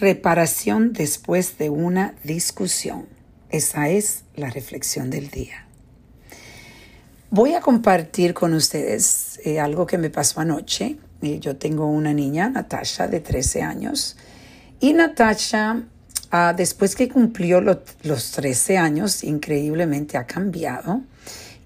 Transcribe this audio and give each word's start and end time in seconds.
Reparación 0.00 0.92
después 0.92 1.56
de 1.56 1.70
una 1.70 2.14
discusión. 2.24 3.06
Esa 3.50 3.88
es 3.88 4.24
la 4.34 4.50
reflexión 4.50 5.08
del 5.08 5.30
día. 5.30 5.66
Voy 7.30 7.54
a 7.54 7.60
compartir 7.60 8.34
con 8.34 8.54
ustedes 8.54 9.40
eh, 9.44 9.60
algo 9.60 9.86
que 9.86 9.98
me 9.98 10.10
pasó 10.10 10.40
anoche. 10.40 10.96
Eh, 11.22 11.38
yo 11.38 11.56
tengo 11.56 11.86
una 11.86 12.12
niña, 12.12 12.48
Natasha, 12.48 13.06
de 13.06 13.20
13 13.20 13.62
años. 13.62 14.16
Y 14.80 14.94
Natasha, 14.94 15.84
ah, 16.32 16.54
después 16.56 16.96
que 16.96 17.08
cumplió 17.08 17.60
los 17.60 18.30
13 18.32 18.78
años, 18.78 19.22
increíblemente 19.22 20.18
ha 20.18 20.26
cambiado. 20.26 21.02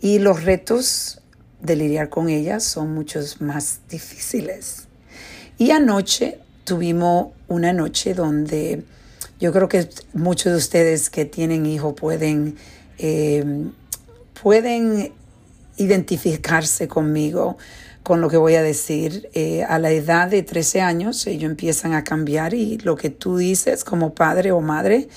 Y 0.03 0.19
los 0.19 0.45
retos 0.45 1.23
de 1.63 1.77
lidiar 1.77 2.11
con 2.11 2.29
ella 2.29 2.61
son 2.61 2.93
muchos 2.93 3.41
más 3.41 3.81
difíciles. 3.89 4.87
Y 5.57 5.71
anoche 5.71 6.41
tuvimos 6.69 7.29
una 7.49 7.73
noche 7.73 8.13
donde 8.13 8.85
yo 9.41 9.55
creo 9.55 9.71
que 9.71 9.89
muchos 10.13 10.53
de 10.53 10.59
ustedes 10.59 11.09
que 11.09 11.25
tienen 11.25 11.65
hijos 11.65 11.95
pueden, 11.95 12.57
eh, 12.99 13.43
pueden 14.43 15.15
identificarse 15.79 16.87
conmigo 16.87 17.57
con 18.03 18.21
lo 18.21 18.29
que 18.29 18.37
voy 18.37 18.55
a 18.57 18.63
decir. 18.63 19.31
Eh, 19.33 19.65
a 19.65 19.79
la 19.79 19.91
edad 19.91 20.29
de 20.29 20.43
13 20.43 20.83
años 20.83 21.27
ellos 21.27 21.51
empiezan 21.51 21.95
a 21.95 22.05
cambiar 22.05 22.53
y 22.53 22.77
lo 22.77 22.97
que 22.97 23.09
tú 23.09 23.39
dices 23.39 23.83
como 23.83 24.15
padre 24.15 24.53
o 24.53 24.61
madre, 24.61 25.09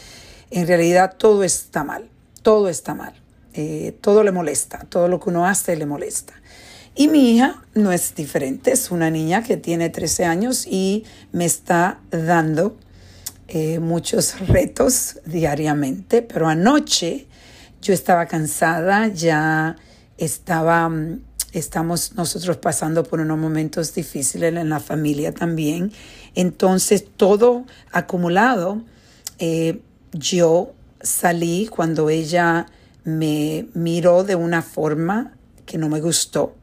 en 0.51 0.67
realidad 0.67 1.15
todo 1.17 1.43
está 1.43 1.83
mal, 1.83 2.07
todo 2.43 2.69
está 2.69 2.95
mal, 2.95 3.13
eh, 3.53 3.93
todo 3.99 4.23
le 4.23 4.31
molesta, 4.31 4.85
todo 4.87 5.09
lo 5.09 5.19
que 5.19 5.29
uno 5.29 5.45
hace 5.45 5.75
le 5.75 5.85
molesta. 5.85 6.33
Y 6.93 7.07
mi 7.07 7.35
hija 7.35 7.63
no 7.73 7.93
es 7.93 8.15
diferente, 8.15 8.71
es 8.71 8.91
una 8.91 9.09
niña 9.09 9.43
que 9.43 9.55
tiene 9.55 9.89
13 9.89 10.25
años 10.25 10.67
y 10.67 11.05
me 11.31 11.45
está 11.45 12.01
dando 12.11 12.75
eh, 13.47 13.79
muchos 13.79 14.39
retos 14.47 15.19
diariamente, 15.25 16.21
pero 16.21 16.49
anoche 16.49 17.27
yo 17.81 17.93
estaba 17.93 18.25
cansada, 18.25 19.07
ya 19.07 19.77
estaba, 20.17 20.89
mm, 20.89 21.21
estamos 21.53 22.13
nosotros 22.15 22.57
pasando 22.57 23.03
por 23.03 23.21
unos 23.21 23.37
momentos 23.37 23.95
difíciles 23.95 24.53
en 24.53 24.69
la 24.69 24.81
familia 24.81 25.33
también, 25.33 25.93
entonces 26.35 27.05
todo 27.15 27.65
acumulado, 27.93 28.83
eh, 29.39 29.79
yo 30.11 30.73
salí 31.01 31.67
cuando 31.67 32.09
ella 32.09 32.65
me 33.05 33.67
miró 33.73 34.25
de 34.25 34.35
una 34.35 34.61
forma 34.61 35.37
que 35.65 35.77
no 35.77 35.87
me 35.87 36.01
gustó 36.01 36.55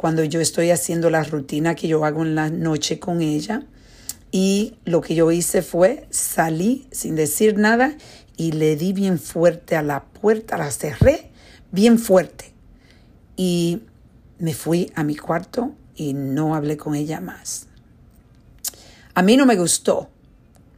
cuando 0.00 0.24
yo 0.24 0.40
estoy 0.40 0.70
haciendo 0.70 1.10
la 1.10 1.22
rutina 1.24 1.74
que 1.74 1.86
yo 1.86 2.06
hago 2.06 2.22
en 2.22 2.34
la 2.34 2.48
noche 2.48 2.98
con 2.98 3.20
ella. 3.20 3.64
Y 4.32 4.78
lo 4.86 5.02
que 5.02 5.14
yo 5.14 5.30
hice 5.30 5.60
fue 5.60 6.06
salí 6.08 6.88
sin 6.90 7.16
decir 7.16 7.58
nada 7.58 7.94
y 8.34 8.52
le 8.52 8.76
di 8.76 8.94
bien 8.94 9.18
fuerte 9.18 9.76
a 9.76 9.82
la 9.82 10.04
puerta, 10.04 10.56
la 10.56 10.70
cerré 10.70 11.30
bien 11.70 11.98
fuerte. 11.98 12.54
Y 13.36 13.82
me 14.38 14.54
fui 14.54 14.90
a 14.94 15.04
mi 15.04 15.16
cuarto 15.16 15.74
y 15.94 16.14
no 16.14 16.54
hablé 16.54 16.78
con 16.78 16.94
ella 16.94 17.20
más. 17.20 17.66
A 19.12 19.20
mí 19.20 19.36
no 19.36 19.44
me 19.44 19.56
gustó 19.56 20.08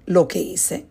lo 0.04 0.26
que 0.26 0.40
hice. 0.40 0.86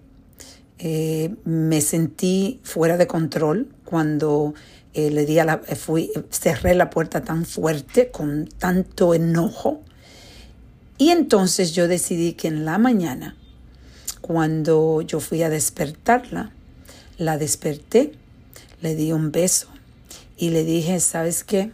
Eh, 0.78 1.36
me 1.44 1.82
sentí 1.82 2.62
fuera 2.64 2.96
de 2.96 3.08
control 3.08 3.76
cuando 3.84 4.54
eh, 4.94 5.10
le 5.10 5.26
di 5.26 5.40
a 5.40 5.46
la, 5.46 5.62
eh, 5.68 5.76
fui, 5.76 6.12
cerré 6.30 6.76
la 6.76 6.90
puerta 6.90 7.22
tan 7.22 7.46
fuerte, 7.46 8.12
con 8.12 8.48
tanto 8.48 9.14
enojo. 9.14 9.82
Y 10.98 11.10
entonces 11.10 11.74
yo 11.74 11.88
decidí 11.88 12.34
que 12.34 12.48
en 12.48 12.66
la 12.66 12.78
mañana, 12.78 13.36
cuando 14.22 15.02
yo 15.02 15.20
fui 15.20 15.44
a 15.44 15.50
despertarla, 15.50 16.52
la 17.18 17.38
desperté, 17.38 18.14
le 18.82 18.96
di 18.96 19.12
un 19.12 19.32
beso 19.32 19.68
y 20.38 20.50
le 20.50 20.64
dije, 20.64 21.00
¿sabes 21.00 21.44
qué? 21.44 21.72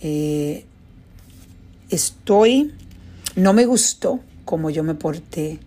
Eh, 0.00 0.64
estoy, 1.90 2.74
no 3.34 3.52
me 3.52 3.66
gustó 3.66 4.20
como 4.48 4.70
yo 4.70 4.82
me 4.82 4.94
porté 4.94 5.58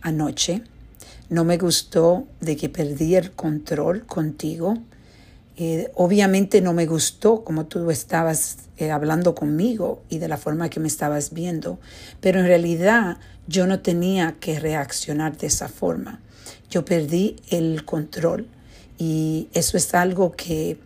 anoche, 0.00 0.62
no 1.28 1.44
me 1.44 1.58
gustó 1.58 2.26
de 2.40 2.56
que 2.56 2.70
perdí 2.70 3.16
el 3.16 3.32
control 3.32 4.06
contigo, 4.06 4.78
eh, 5.56 5.90
obviamente 5.94 6.60
no 6.60 6.72
me 6.72 6.86
gustó 6.86 7.44
como 7.44 7.66
tú 7.66 7.90
estabas 7.90 8.56
eh, 8.76 8.90
hablando 8.90 9.36
conmigo 9.36 10.02
y 10.08 10.18
de 10.18 10.26
la 10.26 10.36
forma 10.36 10.68
que 10.68 10.80
me 10.80 10.88
estabas 10.88 11.32
viendo, 11.32 11.78
pero 12.20 12.40
en 12.40 12.46
realidad 12.46 13.18
yo 13.46 13.66
no 13.66 13.80
tenía 13.80 14.36
que 14.40 14.58
reaccionar 14.58 15.36
de 15.36 15.46
esa 15.46 15.68
forma. 15.68 16.20
Yo 16.70 16.84
perdí 16.84 17.36
el 17.50 17.84
control 17.84 18.48
y 18.98 19.48
eso 19.52 19.76
es 19.76 19.94
algo 19.94 20.32
que 20.32 20.78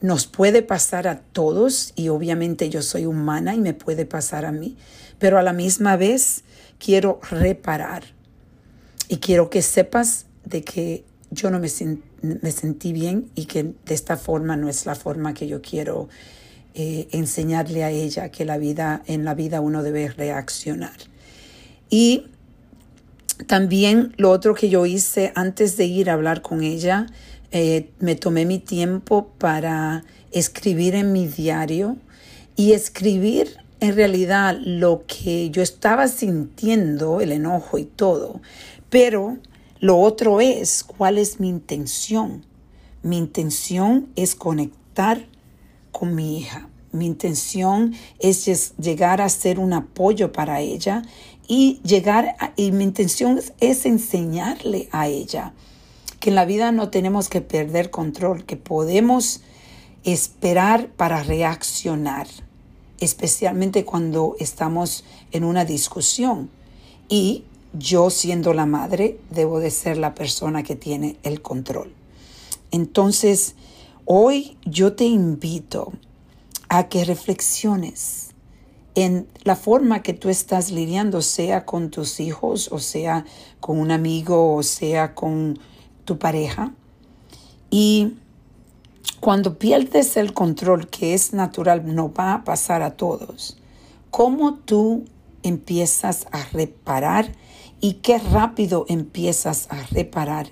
nos 0.00 0.26
puede 0.26 0.62
pasar 0.62 1.06
a 1.06 1.20
todos 1.20 1.92
y 1.94 2.08
obviamente 2.08 2.70
yo 2.70 2.82
soy 2.82 3.04
humana 3.04 3.54
y 3.54 3.58
me 3.58 3.74
puede 3.74 4.06
pasar 4.06 4.46
a 4.46 4.52
mí, 4.52 4.76
pero 5.18 5.38
a 5.38 5.42
la 5.42 5.52
misma 5.52 5.96
vez 5.96 6.44
quiero 6.78 7.20
reparar 7.30 8.04
y 9.08 9.18
quiero 9.18 9.50
que 9.50 9.60
sepas 9.60 10.26
de 10.44 10.62
que 10.62 11.04
yo 11.30 11.50
no 11.50 11.58
me, 11.58 11.68
me 12.24 12.50
sentí 12.50 12.92
bien 12.92 13.30
y 13.34 13.46
que 13.46 13.62
de 13.62 13.94
esta 13.94 14.16
forma 14.16 14.56
no 14.56 14.68
es 14.68 14.86
la 14.86 14.94
forma 14.94 15.34
que 15.34 15.46
yo 15.46 15.60
quiero 15.62 16.08
eh, 16.74 17.08
enseñarle 17.12 17.84
a 17.84 17.90
ella 17.90 18.30
que 18.30 18.44
la 18.44 18.58
vida, 18.58 19.02
en 19.06 19.24
la 19.24 19.34
vida 19.34 19.60
uno 19.60 19.82
debe 19.82 20.08
reaccionar. 20.08 20.96
Y 21.88 22.26
también 23.46 24.12
lo 24.16 24.30
otro 24.30 24.54
que 24.54 24.68
yo 24.68 24.86
hice 24.86 25.32
antes 25.34 25.76
de 25.76 25.84
ir 25.84 26.10
a 26.10 26.14
hablar 26.14 26.42
con 26.42 26.62
ella, 26.62 27.06
eh, 27.52 27.90
me 28.00 28.16
tomé 28.16 28.46
mi 28.46 28.58
tiempo 28.58 29.28
para 29.38 30.04
escribir 30.32 30.96
en 30.96 31.12
mi 31.12 31.28
diario 31.28 31.96
y 32.56 32.72
escribir 32.72 33.56
en 33.78 33.94
realidad 33.94 34.56
lo 34.58 35.04
que 35.06 35.50
yo 35.50 35.62
estaba 35.62 36.08
sintiendo, 36.08 37.20
el 37.20 37.32
enojo 37.32 37.78
y 37.78 37.84
todo, 37.84 38.40
pero 38.90 39.38
lo 39.84 39.98
otro 39.98 40.40
es 40.40 40.82
cuál 40.82 41.18
es 41.18 41.40
mi 41.40 41.50
intención. 41.50 42.46
Mi 43.02 43.18
intención 43.18 44.08
es 44.16 44.34
conectar 44.34 45.26
con 45.92 46.14
mi 46.14 46.38
hija. 46.38 46.70
Mi 46.90 47.04
intención 47.04 47.94
es 48.18 48.74
llegar 48.78 49.20
a 49.20 49.28
ser 49.28 49.58
un 49.58 49.74
apoyo 49.74 50.32
para 50.32 50.62
ella 50.62 51.02
y 51.46 51.82
llegar 51.84 52.34
y 52.56 52.72
mi 52.72 52.82
intención 52.82 53.42
es 53.60 53.84
enseñarle 53.84 54.88
a 54.90 55.08
ella 55.08 55.52
que 56.18 56.30
en 56.30 56.36
la 56.36 56.46
vida 56.46 56.72
no 56.72 56.88
tenemos 56.88 57.28
que 57.28 57.42
perder 57.42 57.90
control, 57.90 58.46
que 58.46 58.56
podemos 58.56 59.42
esperar 60.02 60.88
para 60.96 61.22
reaccionar, 61.22 62.26
especialmente 63.00 63.84
cuando 63.84 64.34
estamos 64.38 65.04
en 65.30 65.44
una 65.44 65.66
discusión 65.66 66.48
y 67.10 67.44
yo 67.74 68.10
siendo 68.10 68.54
la 68.54 68.66
madre 68.66 69.18
debo 69.30 69.60
de 69.60 69.70
ser 69.70 69.98
la 69.98 70.14
persona 70.14 70.62
que 70.62 70.76
tiene 70.76 71.16
el 71.22 71.42
control. 71.42 71.92
Entonces, 72.70 73.54
hoy 74.04 74.56
yo 74.64 74.94
te 74.94 75.04
invito 75.04 75.92
a 76.68 76.88
que 76.88 77.04
reflexiones 77.04 78.30
en 78.94 79.26
la 79.42 79.56
forma 79.56 80.02
que 80.02 80.12
tú 80.12 80.28
estás 80.28 80.70
lidiando, 80.70 81.20
sea 81.20 81.64
con 81.64 81.90
tus 81.90 82.20
hijos, 82.20 82.70
o 82.70 82.78
sea 82.78 83.24
con 83.60 83.78
un 83.78 83.90
amigo, 83.90 84.54
o 84.54 84.62
sea 84.62 85.14
con 85.14 85.58
tu 86.04 86.18
pareja. 86.18 86.72
Y 87.70 88.14
cuando 89.18 89.58
pierdes 89.58 90.16
el 90.16 90.32
control, 90.32 90.88
que 90.88 91.14
es 91.14 91.32
natural, 91.32 91.94
no 91.94 92.12
va 92.12 92.34
a 92.34 92.44
pasar 92.44 92.82
a 92.82 92.96
todos, 92.96 93.56
¿cómo 94.10 94.54
tú 94.54 95.04
empiezas 95.42 96.26
a 96.30 96.44
reparar 96.52 97.32
y 97.84 98.00
qué 98.00 98.16
rápido 98.16 98.86
empiezas 98.88 99.66
a 99.70 99.82
reparar. 99.88 100.46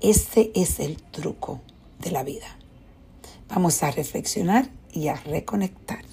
Ese 0.00 0.52
es 0.54 0.78
el 0.78 1.02
truco 1.02 1.60
de 1.98 2.12
la 2.12 2.22
vida. 2.22 2.46
Vamos 3.48 3.82
a 3.82 3.90
reflexionar 3.90 4.70
y 4.92 5.08
a 5.08 5.16
reconectar. 5.16 6.04